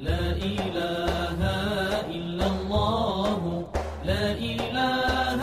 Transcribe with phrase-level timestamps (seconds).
[0.00, 1.40] لا إله
[2.08, 3.40] إلا الله.
[4.04, 5.40] لا إله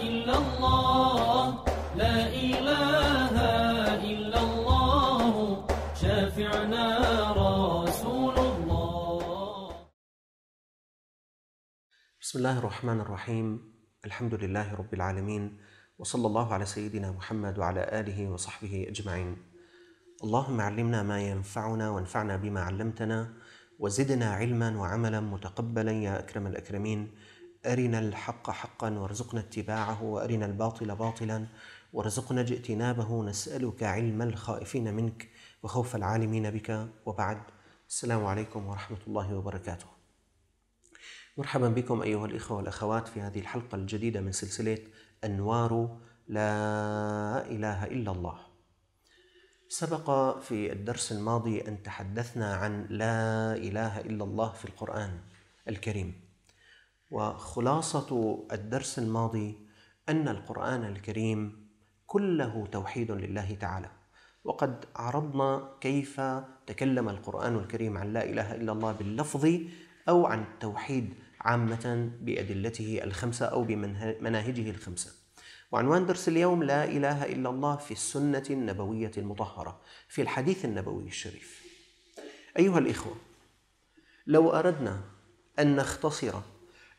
[0.00, 1.64] إلا الله.
[2.00, 3.36] لا إله
[4.00, 5.66] إلا الله.
[5.92, 6.86] شافعنا
[7.36, 9.20] رسول الله.
[12.20, 13.46] بسم الله الرحمن الرحيم.
[14.08, 15.60] الحمد لله رب العالمين.
[16.00, 19.36] وصلى الله على سيدنا محمد وعلى آله وصحبه أجمعين.
[20.24, 23.41] اللهم علمنا ما ينفعنا وانفعنا بما علمتنا.
[23.78, 27.10] وزدنا علما وعملا متقبلا يا أكرم الأكرمين.
[27.66, 31.46] أرنا الحق حقا وارزقنا اتباعه وأرنا الباطل باطلا
[31.92, 33.24] وارزقنا اجتنابه.
[33.24, 35.28] نسألك علم الخائفين منك
[35.62, 36.88] وخوف العالمين بك.
[37.06, 37.42] وبعد
[37.88, 39.86] السلام عليكم ورحمة الله وبركاته.
[41.38, 44.78] مرحبا بكم أيها الإخوة والأخوات في هذه الحلقة الجديدة من سلسلة
[45.24, 46.50] أنوار لا
[47.50, 48.51] إله إلا الله.
[49.72, 55.10] سبق في الدرس الماضي أن تحدثنا عن لا إله إلا الله في القرآن
[55.68, 56.20] الكريم.
[57.10, 59.56] وخلاصة الدرس الماضي
[60.08, 61.68] أن القرآن الكريم
[62.06, 63.90] كله توحيد لله تعالى.
[64.44, 66.20] وقد عرضنا كيف
[66.66, 69.48] تكلم القرآن الكريم عن لا إله إلا الله باللفظ
[70.08, 75.21] أو عن التوحيد عامة بأدلته الخمسة أو بمناهجه الخمسة.
[75.72, 81.62] وعنوان درس اليوم لا إله إلا الله في السنة النبوية المطهرة في الحديث النبوي الشريف.
[82.58, 83.16] أيها الإخوة
[84.26, 85.00] لو أردنا
[85.58, 86.34] أن نختصر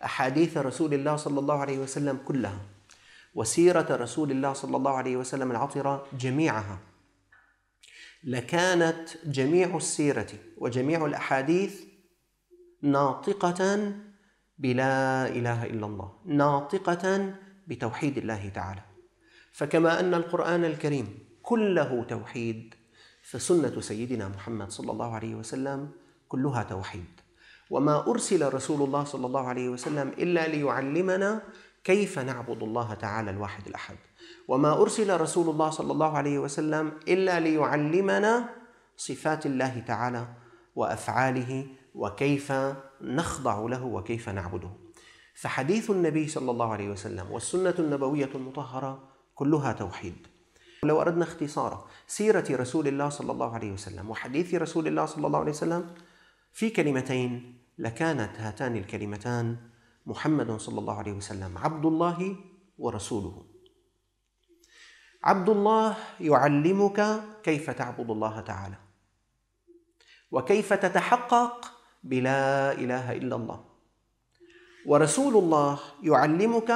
[0.04, 2.62] أحاديث رسول الله صلى الله عليه وسلم كلها
[3.36, 6.80] وسيرة رسول الله صلى الله عليه وسلم العطرة جميعها
[8.24, 11.82] لكانت جميع السيرة وجميع الأحاديث
[12.82, 13.92] ناطقة
[14.58, 17.36] بلا إله إلا الله ناطقة
[17.68, 18.82] بتوحيد الله تعالى.
[19.52, 22.76] فكما أن القرآن الكريم كله توحيد
[23.22, 25.92] فسنة سيدنا محمد صلى الله عليه وسلم
[26.28, 27.22] كلها توحيد.
[27.70, 31.42] وما أرسل رسول الله صلى الله عليه وسلم إلا ليعلمنا
[31.84, 33.98] كيف نعبد الله تعالى الواحد الأحد.
[34.48, 38.50] وما أرسل رسول الله صلى الله عليه وسلم إلا ليعلمنا
[38.98, 40.28] صفات الله تعالى
[40.76, 42.54] وأفعاله وكيف
[43.02, 44.72] نخضع له وكيف نعبده.
[45.34, 50.28] فحديث النبي صلى الله عليه وسلم والسنة النبوية المطهرة كلها توحيد.
[50.84, 55.40] لو أردنا اختصار سيرة رسول الله صلى الله عليه وسلم وحديث رسول الله صلى الله
[55.40, 55.96] عليه وسلم
[56.54, 59.58] في كلمتين لكانت هاتان الكلمتان
[60.06, 62.36] محمد صلى الله عليه وسلم عبد الله
[62.78, 63.46] ورسوله.
[65.24, 68.76] عبد الله يعلمك كيف تعبد الله تعالى
[70.32, 71.72] وكيف تتحقق
[72.04, 73.73] بلا إله إلا الله.
[74.86, 76.72] ورسول الله يعلمك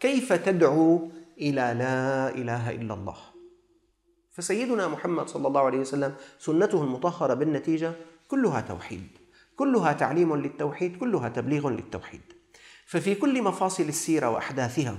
[0.00, 1.08] كيف تدعو
[1.40, 3.16] إلى لا إله إلا الله.
[4.32, 7.92] فسيدنا محمد صلى الله عليه وسلم سنته المطهرة بالنتيجة
[8.28, 9.06] كلها توحيد
[9.56, 12.20] كلها تعليم للتوحيد كلها تبليغ للتوحيد.
[12.86, 14.96] ففي كل مفاصل السيرة وأحداثها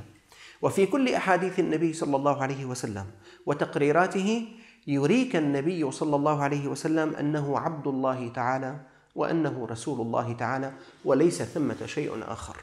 [0.62, 3.06] وفي كل أحاديث النبي صلى الله عليه وسلم
[3.46, 4.48] وتقريراته
[4.88, 10.74] يريك النبي صلى الله عليه وسلم أنه عبد الله تعالى وأنه رسول الله تعالى
[11.06, 12.58] وليس ثمة شيء آخر.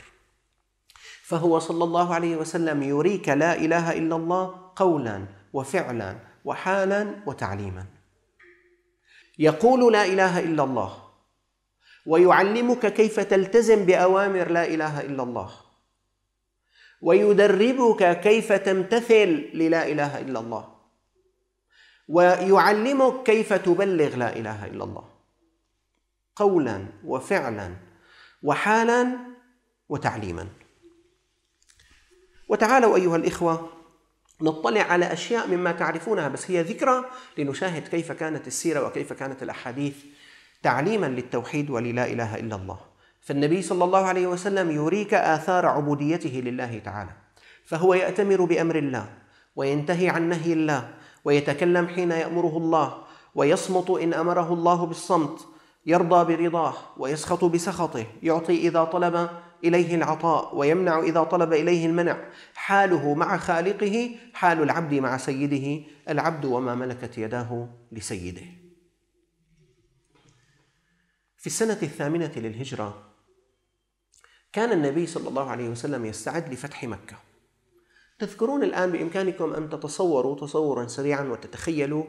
[1.22, 7.84] فهو صلى الله عليه وسلم يريك لا إله إلا الله قولا وفعلا وحالا وتعليما.
[9.38, 11.02] يقول لا إله إلا الله
[12.06, 15.50] ويعلمك كيف تلتزم بأوامر لا إله إلا الله
[17.02, 20.64] ويدربك كيف تمتثل للا إله إلا الله
[22.08, 25.19] ويعلمك كيف تبلغ لا إله إلا الله.
[26.36, 27.76] قولا وفعلا
[28.42, 29.18] وحالا
[29.88, 30.48] وتعليما.
[32.48, 33.68] وتعالوا أيها الإخوة
[34.42, 37.04] نطلع على أشياء مما تعرفونها بس هي ذكرى
[37.38, 39.96] لنشاهد كيف كانت السيرة وكيف كانت الأحاديث
[40.62, 42.80] تعليما للتوحيد وللا إله إلا الله.
[43.20, 47.10] فالنبي صلى الله عليه وسلم يريك آثار عبوديته لله تعالى
[47.64, 49.12] فهو يأتمر بأمر الله
[49.56, 53.04] وينتهي عن نهي الله ويتكلم حين يأمره الله
[53.34, 55.46] ويصمت إن أمره الله بالصمت
[55.86, 59.30] يرضى برضاه ويسخط بسخطه يعطي إذا طلب
[59.64, 62.30] إليه العطاء ويمنع إذا طلب إليه المنع.
[62.54, 65.84] حاله مع خالقه حال العبد مع سيده.
[66.08, 68.46] العبد وما ملكت يداه لسيده.
[71.36, 73.10] في السنة الثامنة للهجرة
[74.52, 77.16] كان النبي صلى الله عليه وسلم يستعد لفتح مكة.
[78.18, 82.04] تذكرون الآن بإمكانكم أن تتصوروا تصورا سريعا وتتخيلوا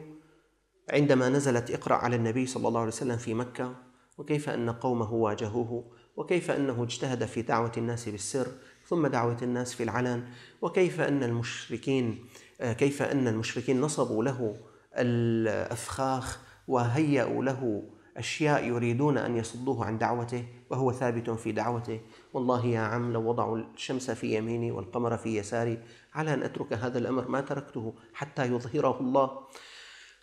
[0.90, 3.74] عندما نزلت اقرأ على النبي صلى الله عليه وسلم في مكة
[4.18, 5.84] وكيف أن قومه واجهوه
[6.16, 8.46] وكيف أنه اجتهد في دعوة الناس بالسر
[8.86, 10.24] ثم دعوة الناس في العلن
[10.62, 12.24] وكيف أن المشركين
[12.60, 14.56] كيف أن المشركين نصبوا له
[14.96, 17.82] الأفخاخ وهيأوا له
[18.16, 22.00] أشياء يريدون أن يصدوه عن دعوته وهو ثابت في دعوته.
[22.34, 25.78] والله يا عم لو وضعوا الشمس في يميني والقمر في يساري
[26.14, 29.38] على أن أترك هذا الأمر ما تركته حتى يظهره الله.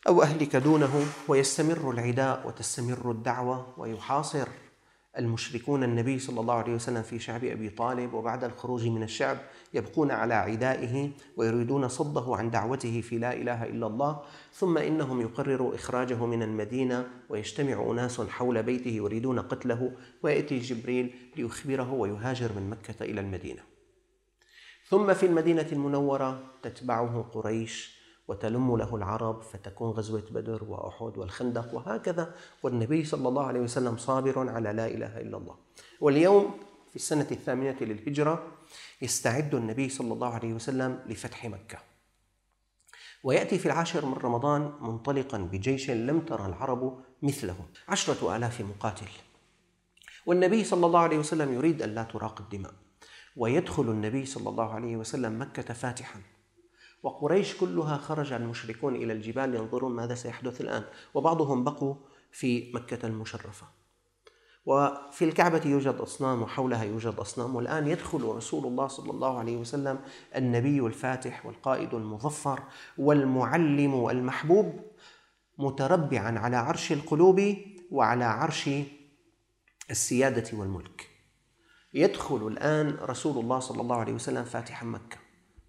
[0.07, 4.47] أو أهلك دونه ويستمر العداء وتستمر الدعوة ويحاصر
[5.17, 9.37] المشركون النبي صلى الله عليه وسلم في شعب أبي طالب وبعد الخروج من الشعب
[9.73, 14.21] يبقون على عدائه ويريدون صده عن دعوته في لا إله إلا الله
[14.53, 19.91] ثم إنهم يقرروا إخراجه من المدينة ويجتمع أناس حول بيته يريدون قتله
[20.23, 23.61] ويأتي جبريل ليخبره ويهاجر من مكة إلى المدينة.
[24.89, 27.98] ثم في المدينة المنورة تتبعه قريش
[28.29, 34.49] وتلم له العرب فتكون غزوة بدر وأحد والخندق وهكذا والنبي صلى الله عليه وسلم صابر
[34.49, 35.55] على لا إله إلا الله.
[36.01, 36.59] واليوم
[36.89, 38.47] في السنة الثامنة للهجرة
[39.01, 41.77] يستعد النبي صلى الله عليه وسلم لفتح مكة.
[43.23, 47.57] ويأتي في العاشر من رمضان منطلقا بجيش لم ترى العرب مثله.
[47.87, 49.09] عشرة آلاف مقاتل.
[50.25, 52.73] والنبي صلى الله عليه وسلم يريد أن لا تراق الدماء.
[53.37, 56.19] ويدخل النبي صلى الله عليه وسلم مكة فاتحا.
[57.03, 60.83] وقريش كلها خرج المشركون إلى الجبال ينظرون ماذا سيحدث الآن.
[61.13, 61.95] وبعضهم بقوا
[62.31, 63.67] في مكة المشرفة.
[64.65, 67.55] وفي الكعبة يوجد أصنام وحولها يوجد أصنام.
[67.55, 69.99] والآن يدخل رسول الله صلى الله عليه وسلم
[70.35, 72.63] النبي الفاتح والقائد المظفر
[72.97, 74.79] والمعلم المحبوب
[75.57, 77.55] متربعا على عرش القلوب
[77.91, 78.69] وعلى عرش
[79.91, 81.09] السيادة والملك.
[81.93, 85.17] يدخل الآن رسول الله صلى الله عليه وسلم فاتحا مكة.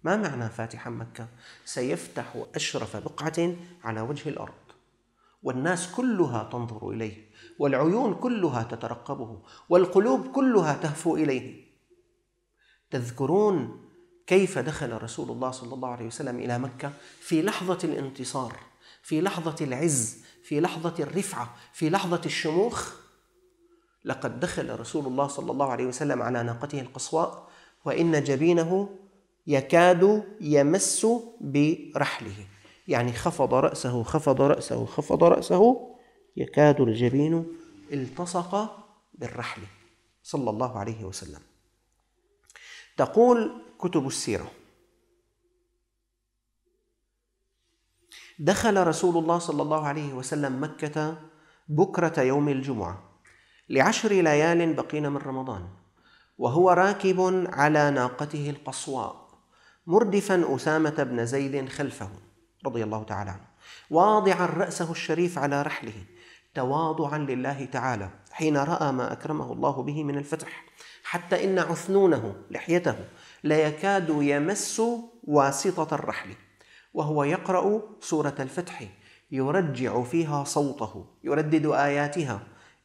[0.03, 1.27] ما معنى فاتحا مكة؟
[1.65, 4.53] سيفتح أشرف بقعة على وجه الأرض
[5.43, 11.71] والناس كلها تنظر إليه والعيون كلها تترقبه والقلوب كلها تهفو إليه.
[12.91, 13.85] تذكرون
[14.27, 18.59] كيف دخل رسول الله صلى الله عليه وسلم إلى مكة؟ في لحظة الانتصار
[19.03, 22.93] في لحظة العز في لحظة الرفعة في لحظة الشموخ.
[24.05, 27.49] لقد دخل رسول الله صلى الله عليه وسلم على ناقته القصواء
[27.85, 28.89] وإن جبينه
[29.47, 31.07] يكاد يمس
[31.41, 32.45] برحله.
[32.87, 35.91] يعني خفض رأسه خفض رأسه خفض رأسه
[36.37, 37.47] يكاد الجبين
[37.93, 38.77] التصق
[39.13, 39.61] بالرحل.
[40.23, 41.41] صلى الله عليه وسلم.
[42.97, 44.51] تقول كتب السيرة
[48.39, 51.17] دخل رسول الله صلى الله عليه وسلم مكة
[51.69, 53.03] بكرة يوم الجمعة
[53.69, 55.69] لعشر ليال بقين من رمضان
[56.37, 59.30] وهو راكب على ناقته القصواء.
[59.87, 62.09] مردفا أسامة بن زيد خلفه
[62.65, 63.45] رضي الله تعالى عنه.
[63.89, 65.93] واضعا رأسه الشريف على رحله
[66.53, 70.65] تواضعا لله تعالى حين رأى ما أكرمه الله به من الفتح
[71.03, 72.95] حتى إن عثنونه لحيته
[73.43, 74.81] لا يكاد يمس
[75.23, 76.33] واسطة الرحل.
[76.93, 78.83] وهو يقرأ سورة الفتح
[79.31, 82.39] يرجع فيها صوته يردد آياتها.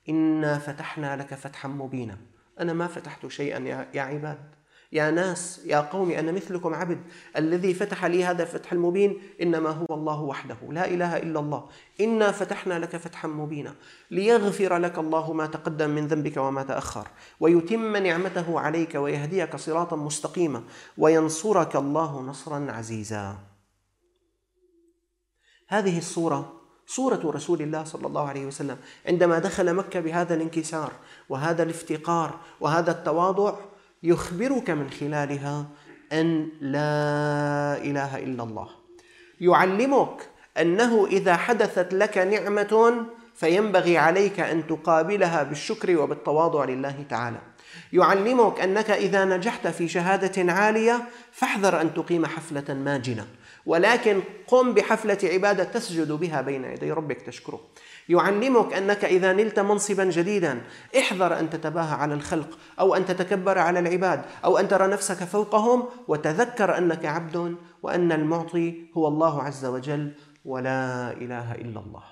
[0.09, 2.19] إنا فتحنا لك فتحا مبينا.
[2.61, 3.59] أنا ما فتحت شيئا
[3.95, 4.56] يا عباد.
[4.93, 6.99] يا ناس يا قوم أنا مثلكم عبد
[7.37, 11.69] الذي فتح لي هذا الفتح المبين إنما هو الله وحده لا إله إلا الله.
[12.01, 13.75] إنا فتحنا لك فتحا مبينا
[14.11, 17.09] ليغفر لك الله ما تقدم من ذنبك وما تأخر
[17.41, 20.63] ويتم نعمته عليك ويهديك صراطا مستقيما
[20.99, 23.39] وينصرك الله نصرا عزيزا.
[25.69, 26.53] هذه الصورة
[26.87, 30.93] صورة رسول الله صلى الله عليه وسلم عندما دخل مكة بهذا الانكسار
[31.29, 33.55] وهذا الافتقار وهذا التواضع
[34.07, 35.67] يخبرك من خلالها
[36.13, 38.69] أن لا إله إلا الله.
[39.41, 47.41] يعلمك أنه إذا حدثت لك نعمة فينبغي عليك أن تقابلها بالشكر وبالتواضع لله تعالى.
[47.93, 53.27] يعلمك أنك إذا نجحت في شهادة عالية فاحذر أن تقيم حفلة ماجنة.
[53.67, 57.61] ولكن قم بحفلة عبادة تسجد بها بين يدي ربك تشكره.
[58.09, 60.63] يعلمك أنك إذا نلت منصبا جديدا
[60.99, 65.89] احذر أن تتباهى على الخلق أو أن تتكبر على العباد أو أن ترى نفسك فوقهم
[66.09, 70.13] وتذكر أنك عبد وأن المعطي هو الله عز وجل
[70.45, 72.05] ولا إله إلا الله.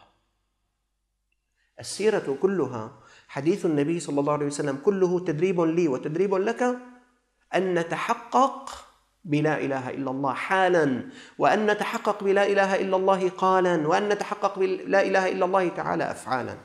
[1.81, 2.93] السيرة كلها
[3.29, 6.63] حديث النبي صلى الله عليه وسلم كله تدريب لي وتدريب لك
[7.55, 8.71] أن نتحقق
[9.25, 15.02] بلا إله إلا الله حالا وأن نتحقق بلا إله إلا الله قالا وأن نتحقق بلا
[15.02, 16.57] إله إلا الله تعالى افعالا.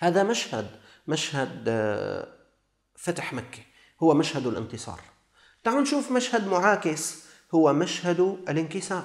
[0.00, 0.66] هذا مشهد
[1.06, 2.28] مشهد آه،
[2.96, 3.58] فتح مكة
[4.02, 5.00] هو مشهد الانتصار.
[5.64, 9.04] تعالوا نشوف مشهد معاكس هو مشهد الانكسار.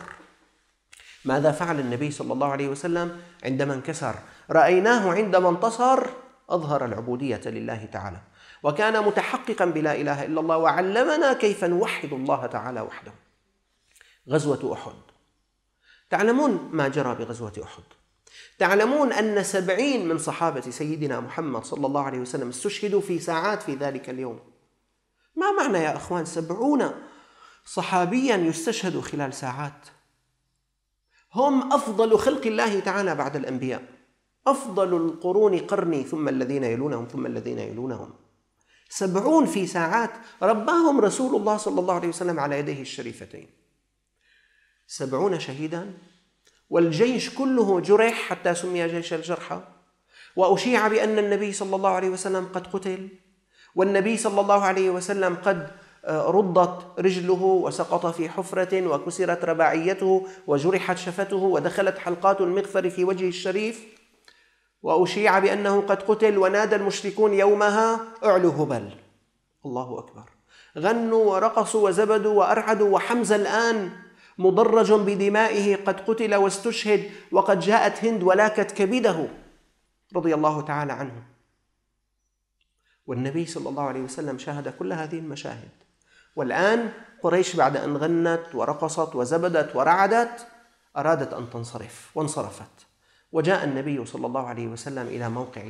[1.25, 4.15] ماذا فعل النبي صلى الله عليه وسلم عندما انكسر؟
[4.51, 6.05] رأيناه عندما انتصر
[6.50, 8.21] أظهر العبودية لله تعالى.
[8.63, 13.11] وكان متحققا بلا إله إلا الله وعلمنا كيف نوحد الله تعالى وحده.
[14.29, 14.93] غزوة أحد.
[16.09, 17.83] تعلمون ما جرى بغزوة أحد.
[18.59, 23.75] تعلمون أن سبعين من صحابة سيدنا محمد صلى الله عليه وسلم استشهدوا في ساعات في
[23.75, 24.39] ذلك اليوم
[25.35, 26.91] ما معنى يا أخوان سبعون
[27.65, 29.87] صحابيا يستشهد خلال ساعات
[31.33, 33.83] هم أفضل خلق الله تعالى بعد الأنبياء
[34.47, 38.13] أفضل القرون قرني ثم الذين يلونهم ثم الذين يلونهم
[38.93, 40.12] سبعون في ساعات
[40.43, 43.48] رباهم رسول الله صلى الله عليه وسلم على يديه الشريفتين.
[44.88, 45.93] سبعون شهيدا
[46.69, 49.62] والجيش كله جرح حتى سمي جيش الجرحى
[50.36, 53.10] وأشيع بأن النبي صلى الله عليه وسلم قد قتل
[53.75, 55.71] والنبي صلى الله عليه وسلم قد
[56.05, 63.27] آه، ردت رجله وسقط في حفرة وكسرت رباعيته وجرحت شفته ودخلت حلقات المغفر في وجهه
[63.27, 63.86] الشريف.
[64.83, 68.89] وأشيع بأنه قد قتل ونادى المشركون يومها اعلوا هبل.
[69.65, 70.29] الله أكبر.
[70.77, 73.91] غنوا ورقصوا وزبدوا وأرعدوا وحمزة الآن
[74.38, 79.27] مضرج بدمائه قد قتل واستشهد وقد جاءت هند ولاكت كبده.
[80.15, 81.23] رضي الله تعالى عنه.
[83.07, 85.69] والنبي صلى الله عليه وسلم شاهد كل هذه المشاهد.
[86.35, 90.47] والآن قريش بعد أن غنت ورقصت وزبدت ورعدت
[90.97, 92.90] أرادت أن تنصرف وانصرفت.
[93.31, 95.69] وجاء النبي صلى الله عليه وسلم إلى موقع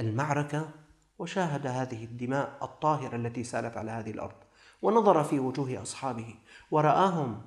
[0.00, 0.70] المعركة
[1.18, 4.36] وشاهد هذه الدماء الطاهرة التي سالت على هذه الأرض
[4.82, 6.34] ونظر في وجوه أصحابه
[6.70, 7.42] ورآهم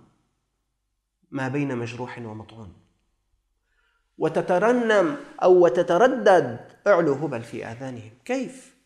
[1.32, 2.74] ما بين مجروح ومطعون
[4.18, 8.77] وتترنم أو وتتردد أعلو هبل في آذانهم كيف؟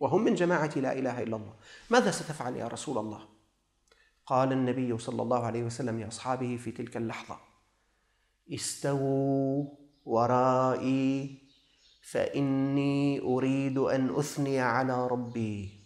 [0.00, 1.54] وهم من جماعة لا إله إلا الله
[1.90, 3.28] ماذا ستفعل يا رسول الله؟
[4.26, 7.49] قال النبي صلى الله عليه وسلم لأصحابه في تلك اللحظة
[8.52, 9.64] استووا
[10.04, 11.38] ورائي
[12.10, 15.80] فإني أريد أن أثني على ربي.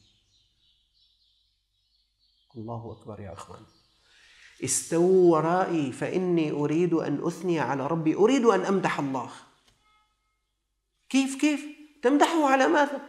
[2.56, 3.62] الله أكبر يا أخوان.
[4.64, 8.14] استووا ورائي فإني أريد أن أثني على ربي.
[8.14, 9.30] أريد أن أمدح الله.
[11.08, 11.64] كيف كيف؟
[12.02, 13.00] تمدحه على ماذا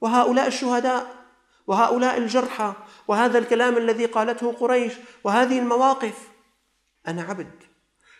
[0.00, 1.24] وهؤلاء الشهداء
[1.66, 2.74] وهؤلاء الجرحى
[3.08, 4.92] وهذا الكلام الذي قالته قريش
[5.24, 6.28] وهذه المواقف.
[7.08, 7.69] أنا عبد.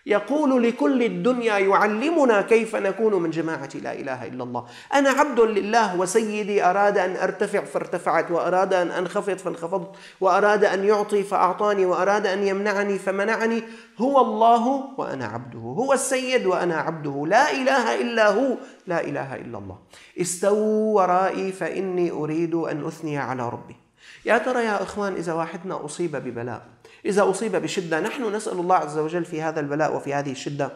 [0.07, 4.67] يقول لكل الدنيا يعلمنا كيف نكون من جماعة لا إله إلا الله.
[4.95, 11.23] أنا عبد لله وسيدي أراد أن أرتفع فارتفعت وأراد أن أنخفض فانخفضت وأراد أن يعطي
[11.23, 13.63] فأعطاني وأراد أن يمنعني فمنعني.
[13.99, 17.25] هو الله وأنا عبده هو السيد وأنا عبده.
[17.27, 19.79] لا إله إلا هو لا إله إلا الله.
[20.21, 23.77] استووا ورائي فإني أريد أن أثني على ربي.
[24.25, 26.63] يا ترى يا إخوان إذا واحدنا أصيب ببلاء
[27.05, 28.01] إذا أصيب بشدة.
[28.01, 30.73] نحن نسأل الله عز وجل في هذا البلاء وفي هذه الشدة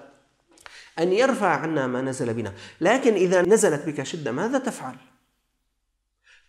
[0.99, 2.52] أن يرفع عنا ما نزل بنا.
[2.81, 4.97] لكن إذا نزلت بك شدة ماذا تفعل؟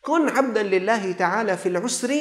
[0.01, 2.15] كن عبدا لله تعالى في العسر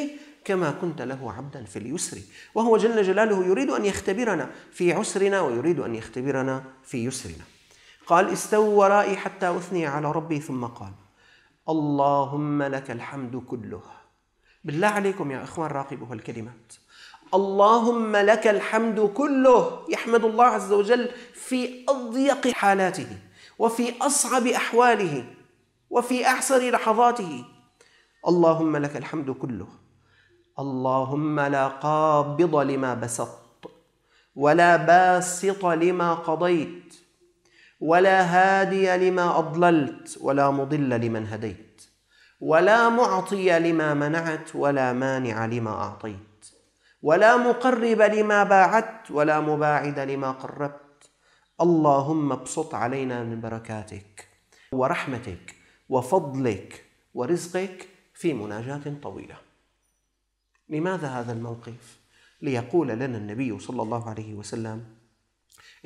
[0.44, 2.18] كما كنت له عبدا في اليسر.
[2.54, 7.44] وهو جل جلاله يريد أن يختبرنا في عسرنا ويريد أن يختبرنا في يسرنا.
[8.06, 10.40] قال استووا ورائي حتى أثني على ربي.
[10.40, 10.92] ثم قال
[11.68, 13.82] اللهم لك الحمد كله.
[14.64, 16.72] بالله عليكم يا إخوان راقبوا الكلمات.
[17.34, 23.06] اللهم لك الحمد كله يحمد الله عز وجل في أضيق حالاته
[23.58, 25.24] وفي أصعب أحواله
[25.90, 27.44] وفي أحسن لحظاته.
[28.28, 29.66] اللهم لك الحمد كله.
[30.58, 33.66] اللهم لا قابض لما بسطت
[34.36, 36.94] ولا باسط لما قضيت
[37.80, 41.82] ولا هادي لما أضللت ولا مضل لمن هديت
[42.40, 46.33] ولا معطي لما منعت ولا مانع لما أعطيت.
[47.04, 51.10] ولا مقرب لما باعدت ولا مباعد لما قربت.
[51.60, 54.28] اللهم ابسط علينا من بركاتك
[54.72, 55.54] ورحمتك
[55.88, 56.84] وفضلك
[57.14, 59.36] ورزقك في مناجاة طويلة.
[60.68, 61.98] لماذا هذا الموقف؟
[62.42, 64.84] ليقول لنا النبي صلى الله عليه وسلم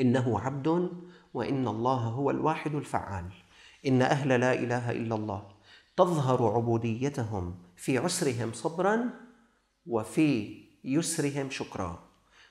[0.01, 0.91] إنه عبد
[1.35, 3.27] وإن الله هو الواحد الفعال.
[3.87, 5.43] إن أهل لا إله إلا الله
[5.97, 9.11] تظهر عبوديتهم في عسرهم صبرا
[9.87, 11.99] وفي يسرهم شكرا.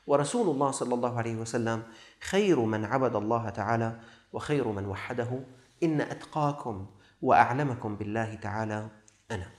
[0.07, 1.83] ورسول الله صلى الله عليه وسلم
[2.21, 3.99] خير من عبد الله تعالى
[4.33, 5.39] وخير من وحده.
[5.83, 6.85] إن أتقاكم
[7.21, 8.89] وأعلمكم بالله تعالى
[9.31, 9.49] أنا.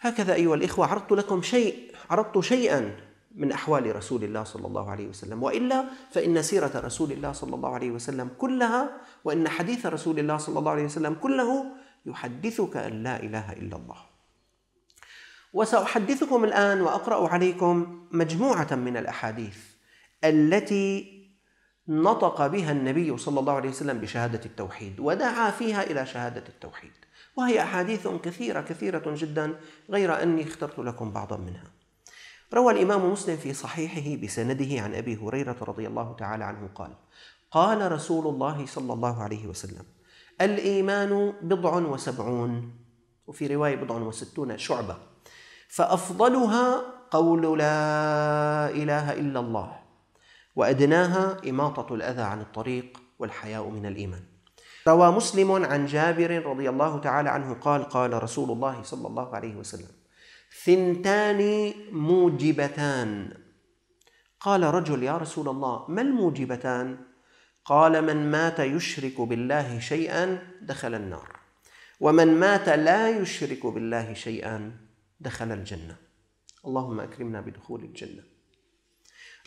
[0.00, 2.96] هكذا أيها الإخوة عرضت لكم شيء عرضت شيئا
[3.34, 5.42] من أحوال رسول الله صلى الله عليه وسلم.
[5.42, 8.90] وإلا فإن سيرة رسول الله صلى الله عليه وسلم كلها
[9.24, 11.64] وإن حديث رسول الله صلى الله عليه وسلم كله
[12.06, 14.13] يحدثك أن لا إله إلا الله.
[15.54, 19.58] وسأحدثكم الآن وأقرأ عليكم مجموعة من الأحاديث
[20.24, 21.14] التي
[21.88, 26.92] نطق بها النبي صلى الله عليه وسلم بشهادة التوحيد ودعا فيها إلى شهادة التوحيد.
[27.36, 29.54] وهي أحاديث كثيرة كثيرة جدا
[29.90, 31.70] غير أني اخترت لكم بعضا منها.
[32.54, 36.90] روى الإمام مسلم في صحيحه بسنده عن أبي هريرة رضي الله تعالى عنه قال
[37.50, 39.84] قال رسول الله صلى الله عليه وسلم
[40.40, 42.76] الإيمان بضع وسبعون
[43.26, 45.13] وفي رواية بضع وستون شعبة.
[45.74, 49.80] فأفضلها قول لا إله إلا الله
[50.56, 54.22] وأدناها إماطة الأذى عن الطريق والحياء من الإيمان.
[54.88, 59.56] روى مسلم عن جابر رضي الله تعالى عنه قال قال رسول الله صلى الله عليه
[59.56, 59.90] وسلم
[60.64, 63.32] ثنتان موجبتان.
[64.40, 66.98] قال رجل يا رسول الله ما الموجبتان؟
[67.64, 71.36] قال من مات يشرك بالله شيئا دخل النار
[72.00, 74.83] ومن مات لا يشرك بالله شيئا
[75.24, 75.96] دخل الجنة.
[76.66, 78.22] اللهم أكرمنا بدخول الجنة.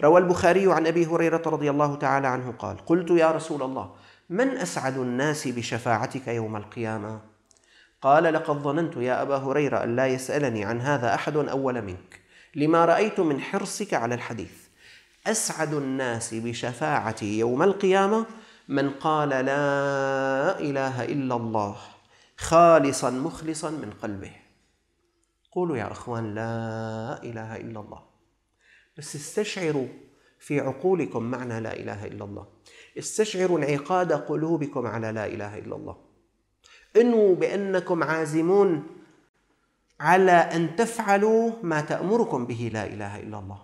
[0.01, 3.95] روى البخاري عن أبي هريرة رضي الله تعالى عنه قال قلت يا رسول الله
[4.29, 7.21] من أسعد الناس بشفاعتك يوم القيامة؟
[8.01, 12.21] قال لقد ظننت يا أبا هريرة أن لا يسألني عن هذا أحد أول منك.
[12.55, 14.67] لما رأيت من حرصك على الحديث
[15.27, 18.25] أسعد الناس بشفاعتي يوم القيامة؟
[18.67, 21.75] من قال لا إله إلا الله
[22.37, 24.46] خالصا مخلصا من قلبه.
[25.57, 28.01] قولوا يا إخوان لا إله إلا الله.
[28.97, 29.87] بس استشعروا
[30.39, 32.47] في عقولكم معنى لا إله إلا الله.
[32.97, 35.97] استشعروا انعقاد قلوبكم على لا إله إلا الله.
[36.95, 38.87] انووا بأنكم عازمون
[39.99, 43.59] على أن تفعلوا ما تأمركم به لا إله إلا الله.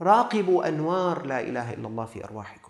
[0.00, 2.67] راقبوا أنوار لا إله إلا الله في أرواحكم.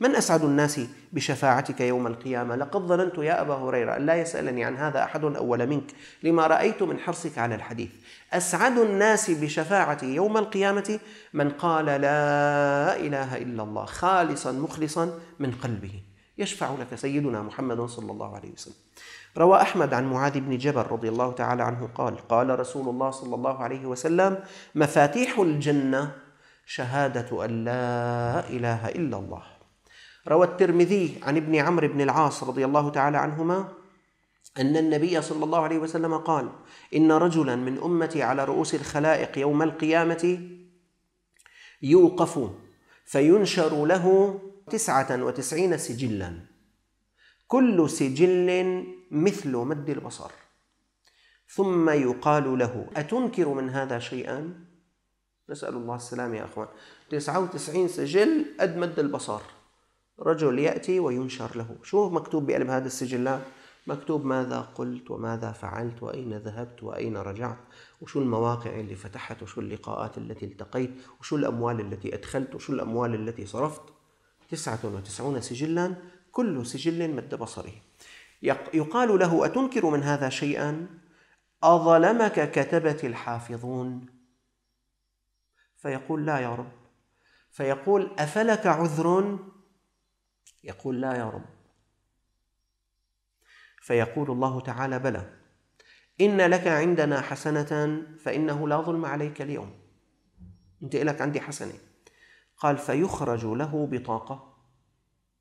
[0.00, 0.80] من أسعد الناس
[1.12, 5.66] بشفاعتك يوم القيامة؟ لقد ظننت يا أبا هريرة أن لا يسألني عن هذا أحد أول
[5.66, 5.92] منك
[6.22, 7.90] لما رأيت من حرصك على الحديث.
[8.32, 10.98] أسعد الناس بشفاعتي يوم القيامة؟
[11.34, 15.92] من قال لا إله إلا الله خالصا مخلصا من قلبه.
[16.38, 18.74] يشفع لك سيدنا محمد صلى الله عليه وسلم.
[19.38, 23.34] روى أحمد عن معاذ بن جبل رضي الله تعالى عنه قال قال رسول الله صلى
[23.34, 24.38] الله عليه وسلم
[24.74, 26.10] مفاتيح الجنة
[26.66, 29.59] شهادة أن لا إله إلا الله.
[30.28, 33.68] روى الترمذي عن ابن عمرو بن العاص رضي الله تعالى عنهما
[34.58, 36.52] أن النبي صلى الله عليه وسلم قال
[36.94, 40.48] إن رجلا من أمتي على رؤوس الخلائق يوم القيامة
[41.82, 42.50] يوقف
[43.04, 44.38] فينشر له
[44.70, 46.40] تسعة وتسعين سجلا.
[47.48, 50.30] كل سجل مثل مد البصر.
[51.48, 54.64] ثم يقال له أتنكر من هذا شيئا؟
[55.50, 56.68] نسأل الله السلامة يا أخوان.
[57.10, 59.40] 99 سجل قد مد البصر.
[60.20, 61.76] رجل يأتي وينشر له.
[61.82, 63.40] شو مكتوب بقلب هذا السجلات
[63.86, 67.58] مكتوب ماذا قلت وماذا فعلت وأين ذهبت وأين رجعت
[68.00, 73.46] وشو المواقع اللي فتحت وشو اللقاءات التي التقيت وشو الأموال التي أدخلت وشو الأموال التي
[73.46, 73.82] صرفت.
[74.50, 75.94] تسعة وتسعون سجلا
[76.32, 77.72] كل سجل مد بصره.
[78.74, 80.86] يقال له أتنكر من هذا شيئا؟
[81.62, 84.06] أظلمك كتبة الحافظون.
[85.76, 86.72] فيقول لا يا رب.
[87.50, 89.38] فيقول أفلك عذر؟
[90.64, 91.44] يقول لا يا رب.
[93.82, 95.32] فيقول الله تعالى بلى.
[96.20, 99.80] إن لك عندنا حسنة فإنه لا ظلم عليك اليوم.
[100.82, 101.74] أنت لك عندي حسنة.
[102.56, 104.56] قال فيخرج له بطاقة.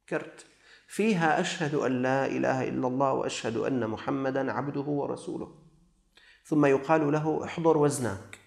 [0.10, 0.46] كرت.
[0.88, 5.56] فيها أشهد أن لا إله إلا الله وأشهد أن محمدا عبده ورسوله.
[6.46, 8.40] ثم يقال له احضر وزنك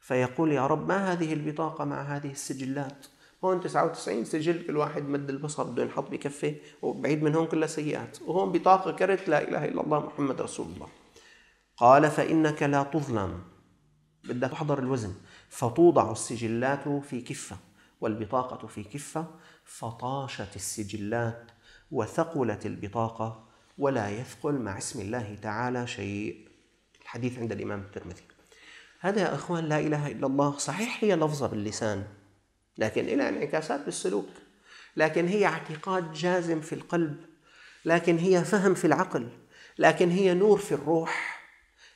[0.00, 3.06] فيقول يا رب ما هذه البطاقة مع هذه السجلات؟
[3.44, 8.22] هون 99 سجل كل واحد مد البصر بده ينحط بكفه وبعيد من هون كلها سيئات
[8.22, 10.88] وهون بطاقة كرت لا إله إلا الله محمد رسول الله.
[11.76, 13.42] قال فإنك لا تظلم.
[14.24, 15.14] بدك تحضر الوزن.
[15.48, 17.56] فتوضع السجلات في كفة
[18.00, 19.26] والبطاقة في كفة
[19.64, 21.50] فطاشت السجلات
[21.90, 23.46] وثقلت البطاقة
[23.78, 26.48] ولا يثقل مع اسم الله تعالى شيء.
[27.02, 28.22] الحديث عند الإمام الترمذي.
[29.00, 32.04] هذا يا أخوان لا إله إلا الله صحيح هي لفظة باللسان
[32.78, 34.28] لكن لها انعكاسات بالسلوك.
[34.96, 37.16] لكن هي اعتقاد جازم في القلب
[37.84, 39.28] لكن هي فهم في العقل
[39.78, 41.42] لكن هي نور في الروح.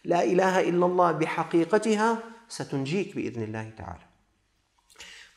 [0.05, 4.11] لا إله إلا الله بحقيقتها ستنجيك بإذن الله تعالى.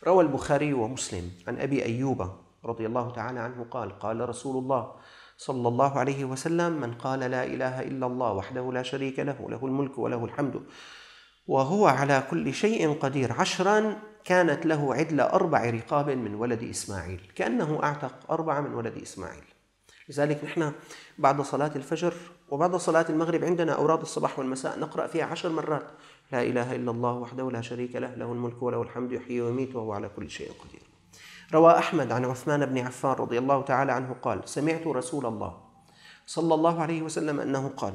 [0.07, 2.31] روى البخاري ومسلم عن أبي أيوب
[2.65, 4.95] رضي الله تعالى عنه قال قال رسول الله
[5.37, 9.65] صلى الله عليه وسلم من قال لا إله إلا الله وحده لا شريك له له
[9.65, 10.63] الملك وله الحمد
[11.47, 17.83] وهو على كل شيء قدير عشرا كانت له عدل أربع رقاب من ولد إسماعيل كأنه
[17.83, 19.43] أعتق أربعة من ولد إسماعيل.
[20.09, 20.71] لذلك نحن
[21.17, 22.13] بعد صلاة الفجر
[22.49, 25.87] وبعد صلاة المغرب عندنا أوراد الصباح والمساء نقرأ فيها عشر مرات.
[26.31, 29.93] لا إله إلا الله وحده لا شريك له له الملك وله الحمد يحيي ويميت وهو
[29.93, 30.81] على كل شيء قدير.
[31.53, 35.63] روى أحمد عن عثمان بن عفان رضي الله تعالى عنه قال سمعت رسول الله
[36.25, 37.93] صلى الله عليه وسلم أنه قال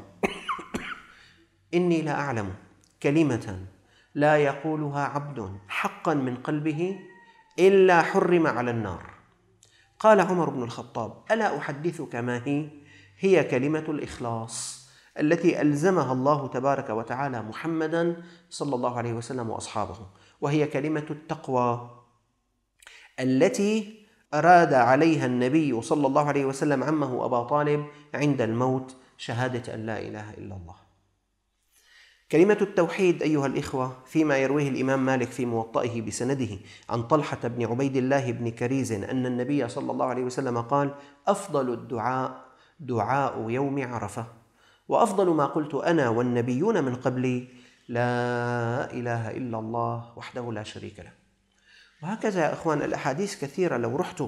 [1.75, 2.55] إني لا أعلم
[3.03, 3.67] كلمة
[4.19, 6.99] لا يقولها عبد حقا من قلبه
[7.59, 9.11] إلا حرم على النار.
[9.99, 12.69] قال عمر بن الخطاب ألا أحدثك ما هي؟
[13.19, 20.07] هي كلمة الإخلاص التي ألزمها الله تبارك وتعالى محمدا صلى الله عليه وسلم وأصحابه
[20.41, 21.91] وهي كلمة التقوى
[23.21, 29.87] التي أراد عليها النبي صلى الله عليه وسلم عمه أبا طالب عند الموت شهادة أن
[29.87, 30.88] لا إله إلا الله.
[32.33, 37.97] كلمة التوحيد أيها الإخوة فيما يرويه الإمام مالك في موطئه بسنده عن طلحة بن عبيد
[37.97, 40.95] الله بن كريز أن النبي صلى الله عليه وسلم قال:
[41.27, 42.45] أفضل الدعاء
[42.81, 44.27] دعاء يوم عرفة،
[44.89, 47.49] وأفضل ما قلت أنا والنبيون من قبلي
[47.89, 51.13] لا إله إلا الله وحده لا شريك له.
[52.03, 53.77] وهكذا يا إخوان الأحاديث كثيرة.
[53.77, 54.23] لو رحت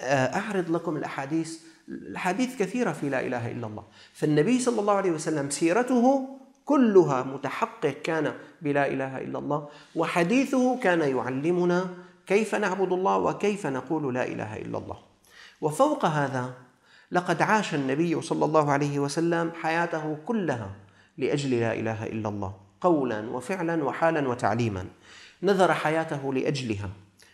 [0.00, 5.10] آه، أعرض لكم الأحاديث الأحاديث كثيرة في لا إله إلا الله، فالنبي صلى الله عليه
[5.10, 6.28] وسلم سيرته
[6.66, 11.88] كلها متحقق كان بلا إله إلا الله وحديثه كان يعلمنا
[12.26, 14.98] كيف نعبد الله وكيف نقول لا إله إلا الله.
[15.60, 16.54] وفوق هذا
[17.12, 20.70] لقد عاش النبي صلى الله عليه وسلم حياته كلها
[21.18, 24.86] لأجل لا إله إلا الله قولا وفعلا وحالا وتعليما.
[25.42, 26.90] نذر حياته لأجلها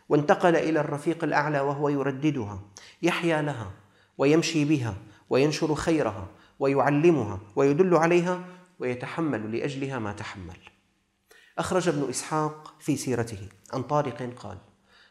[0.09, 2.61] وانتقل إلى الرفيق الأعلى وهو يرددها
[3.03, 3.71] يحيا لها
[4.19, 4.95] ويمشي بها
[5.31, 6.27] وينشر خيرها
[6.61, 8.41] ويعلمها ويدل عليها
[8.83, 10.57] ويتحمل لأجلها ما تحمل.
[11.59, 14.59] أخرج ابن إسحاق في سيرته عن طارق قال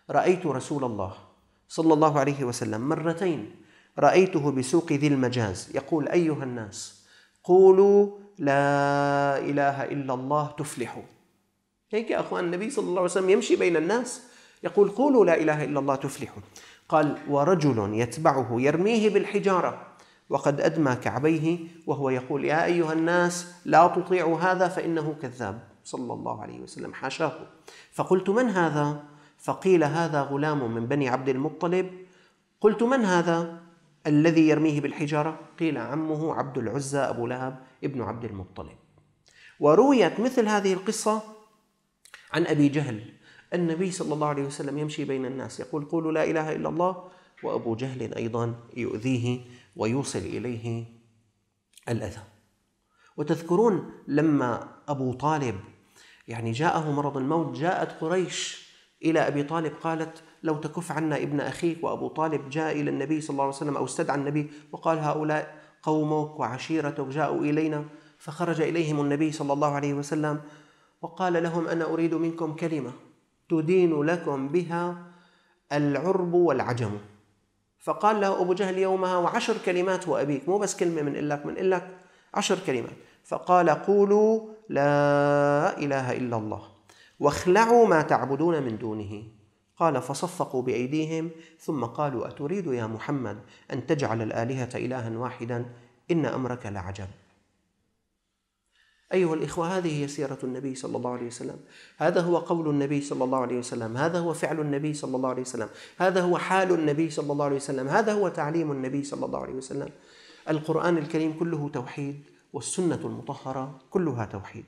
[0.10, 1.14] رأيت رسول الله
[1.68, 3.56] صلى الله عليه وسلم مرتين
[4.00, 5.72] رأيته بسوق ذي المجاز.
[5.76, 7.06] يقول أيها الناس
[7.44, 11.04] قولوا لا إله إلا الله تفلحوا.
[11.92, 14.22] هيك يا أخوان النبي صلى الله عليه وسلم يمشي بين الناس
[14.64, 16.42] يقول قولوا لا إله إلا الله تفلحوا.
[16.90, 19.88] قال ورجل يتبعه يرميه بالحجارة.
[20.32, 25.60] وقد أدمى كعبيه وهو يقول يا أيها الناس لا تطيعوا هذا فإنه كذاب.
[25.84, 27.40] صلى الله عليه وسلم حاشاه.
[27.92, 29.04] فقلت من هذا؟
[29.38, 31.92] فقيل هذا غلام من بني عبد المطلب.
[32.62, 33.60] قلت من هذا
[34.08, 38.78] الذي يرميه بالحجارة؟ قيل عمه عبد العزى أبو لهب ابن عبد المطلب.
[39.60, 41.22] ورويت مثل هذه القصة
[42.34, 43.14] عن أبي جهل.
[43.54, 47.04] النبي صلى الله عليه وسلم يمشي بين الناس يقول قولوا لا إله إلا الله.
[47.44, 49.42] وأبو جهل أيضا يؤذيه
[49.76, 50.86] ويوصل إليه
[51.90, 52.22] الاذى
[53.18, 55.56] وتذكرون لما أبو طالب
[56.28, 58.72] يعني جاءه مرض الموت جاءت قريش
[59.04, 63.34] إلى أبي طالب قالت لو تكف عنا ابن أخيك وأبو طالب جاء إلى النبي صلى
[63.34, 67.86] الله عليه وسلم أو استدعى النبي وقال هؤلاء قومك وعشيرتك جاءوا إلينا
[68.18, 70.42] فخرج إليهم النبي صلى الله عليه وسلم
[71.02, 72.92] وقال لهم أنا أريد منكم كلمة
[73.50, 75.12] تدين لكم بها
[75.72, 76.98] العرب والعجم.
[77.82, 81.88] فقال له أبو جهل يومها وعشر كلمات وأبيك مو بس كلمة من لك من لك
[82.34, 82.92] عشر كلمات.
[83.24, 86.62] فقال قولوا لا إله إلا الله
[87.20, 89.24] واخلعوا ما تعبدون من دونه.
[89.78, 93.38] قال فصفقوا بأيديهم ثم قالوا أتريد يا محمد
[93.74, 95.66] أن تجعل الآلهة إلها واحدا؟
[96.12, 97.08] إن أمرك لعجب.
[99.14, 101.60] أيها الإخوة هذه هي سيرة النبي صلى الله عليه وسلم.
[101.98, 103.98] هذا هو قول النبي صلى الله عليه وسلم.
[103.98, 105.70] هذا هو فعل النبي صلى الله عليه وسلم.
[105.98, 107.88] هذا هو حال النبي صلى الله عليه وسلم.
[107.88, 109.90] هذا هو تعليم النبي صلى الله عليه وسلم.
[110.50, 114.66] القرآن الكريم كله توحيد والسنة المطهرة كلها توحيد.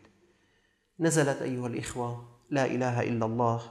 [0.99, 3.61] نزلت أيها الإخوة لا إله إلا الله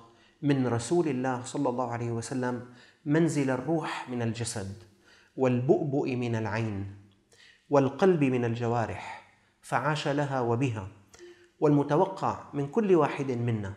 [0.43, 2.67] من رسول الله صلى الله عليه وسلم
[3.05, 4.73] منزل الروح من الجسد
[5.37, 6.97] والبؤبؤ من العين
[7.71, 9.22] والقلب من الجوارح
[9.63, 10.89] فعاش لها وبها.
[11.61, 13.73] والمتوقع من كل واحد منا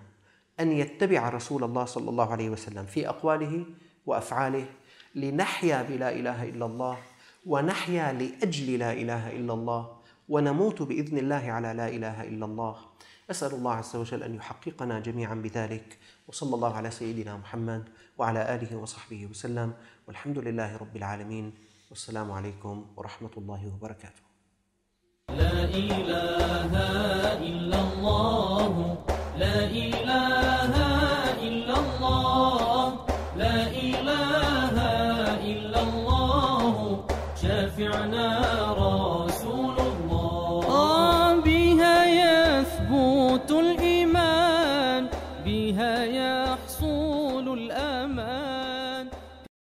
[0.60, 3.66] أن يتبع رسول الله صلى الله عليه وسلم في أقواله
[4.06, 4.66] وأفعاله
[5.16, 6.98] لنحيا بلا إله إلا الله
[7.46, 9.98] ونحيا لأجل لا إله إلا الله
[10.30, 12.76] ونموت بإذن الله على لا إله إلا الله.
[13.30, 15.98] أسأل الله عز وجل أن يحققنا جميعا بذلك.
[16.28, 19.74] وصلى الله على سيدنا محمد وعلى آله وصحبه وسلم.
[20.08, 21.54] والحمد لله رب العالمين.
[21.90, 24.25] والسلام عليكم ورحمة الله وبركاته.
[25.66, 26.74] إله
[27.50, 28.98] إلا الله.
[29.40, 30.74] لا إله
[31.48, 32.94] إلا الله.
[33.38, 34.76] لا إله
[35.52, 37.00] إلا الله.
[37.42, 38.45] شافعنا